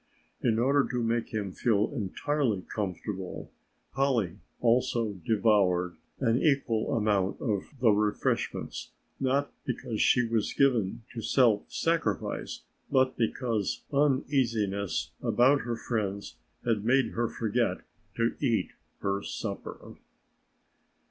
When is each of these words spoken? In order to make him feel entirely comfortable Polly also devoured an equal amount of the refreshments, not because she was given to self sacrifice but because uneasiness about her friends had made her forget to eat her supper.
In 0.41 0.57
order 0.57 0.83
to 0.89 1.03
make 1.03 1.29
him 1.29 1.51
feel 1.51 1.91
entirely 1.95 2.63
comfortable 2.73 3.51
Polly 3.93 4.39
also 4.59 5.13
devoured 5.23 5.95
an 6.19 6.41
equal 6.41 6.97
amount 6.97 7.39
of 7.39 7.65
the 7.79 7.91
refreshments, 7.91 8.93
not 9.19 9.53
because 9.63 10.01
she 10.01 10.27
was 10.27 10.53
given 10.53 11.03
to 11.13 11.21
self 11.21 11.71
sacrifice 11.71 12.63
but 12.89 13.15
because 13.15 13.83
uneasiness 13.93 15.11
about 15.21 15.61
her 15.61 15.75
friends 15.75 16.35
had 16.65 16.83
made 16.83 17.09
her 17.11 17.27
forget 17.29 17.81
to 18.15 18.35
eat 18.41 18.71
her 19.01 19.21
supper. 19.21 19.97